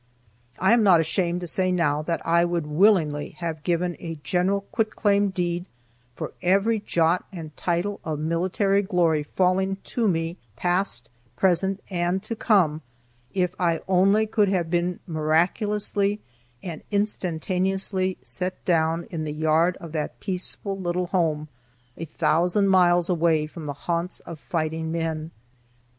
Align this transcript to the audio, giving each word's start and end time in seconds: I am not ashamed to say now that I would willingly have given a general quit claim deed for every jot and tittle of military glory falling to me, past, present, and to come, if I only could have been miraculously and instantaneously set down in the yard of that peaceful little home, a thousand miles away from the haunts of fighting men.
I 0.57 0.73
am 0.73 0.81
not 0.81 0.99
ashamed 0.99 1.41
to 1.41 1.45
say 1.47 1.71
now 1.71 2.01
that 2.01 2.25
I 2.25 2.43
would 2.43 2.65
willingly 2.65 3.35
have 3.37 3.61
given 3.61 3.95
a 3.99 4.15
general 4.23 4.61
quit 4.71 4.95
claim 4.95 5.29
deed 5.29 5.65
for 6.15 6.31
every 6.41 6.79
jot 6.79 7.25
and 7.31 7.55
tittle 7.55 7.99
of 8.03 8.17
military 8.17 8.81
glory 8.81 9.21
falling 9.21 9.77
to 9.83 10.07
me, 10.07 10.37
past, 10.55 11.07
present, 11.35 11.83
and 11.91 12.23
to 12.23 12.35
come, 12.35 12.81
if 13.35 13.53
I 13.59 13.81
only 13.87 14.25
could 14.25 14.49
have 14.49 14.71
been 14.71 14.99
miraculously 15.05 16.19
and 16.63 16.81
instantaneously 16.89 18.17
set 18.23 18.65
down 18.65 19.03
in 19.11 19.23
the 19.23 19.31
yard 19.33 19.77
of 19.77 19.91
that 19.91 20.19
peaceful 20.19 20.79
little 20.79 21.05
home, 21.13 21.47
a 21.95 22.05
thousand 22.05 22.69
miles 22.69 23.07
away 23.07 23.45
from 23.45 23.67
the 23.67 23.73
haunts 23.85 24.19
of 24.21 24.39
fighting 24.39 24.91
men. 24.91 25.29